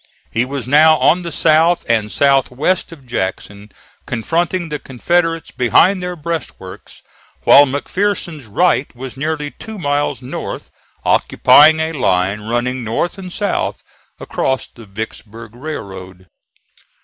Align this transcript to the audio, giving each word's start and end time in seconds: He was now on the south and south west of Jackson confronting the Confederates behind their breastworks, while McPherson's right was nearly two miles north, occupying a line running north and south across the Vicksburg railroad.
He 0.31 0.45
was 0.45 0.67
now 0.67 0.97
on 0.97 1.21
the 1.21 1.31
south 1.31 1.87
and 1.87 2.11
south 2.11 2.49
west 2.49 2.91
of 2.91 3.05
Jackson 3.05 3.71
confronting 4.07 4.69
the 4.69 4.79
Confederates 4.79 5.51
behind 5.51 6.01
their 6.01 6.15
breastworks, 6.15 7.03
while 7.43 7.67
McPherson's 7.67 8.47
right 8.47 8.89
was 8.95 9.15
nearly 9.15 9.51
two 9.51 9.77
miles 9.77 10.19
north, 10.23 10.71
occupying 11.05 11.79
a 11.79 11.91
line 11.91 12.39
running 12.41 12.83
north 12.83 13.19
and 13.19 13.31
south 13.31 13.83
across 14.19 14.65
the 14.65 14.87
Vicksburg 14.87 15.53
railroad. 15.53 16.25